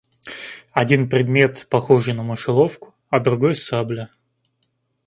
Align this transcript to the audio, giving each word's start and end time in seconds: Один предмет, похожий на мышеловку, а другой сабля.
Один 0.73 1.07
предмет, 1.07 1.67
похожий 1.69 2.15
на 2.15 2.23
мышеловку, 2.23 2.95
а 3.11 3.19
другой 3.19 3.53
сабля. 3.53 4.09